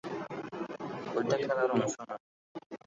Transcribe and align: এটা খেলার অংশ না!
এটা 1.19 1.35
খেলার 1.39 1.69
অংশ 1.75 1.95
না! 1.99 2.15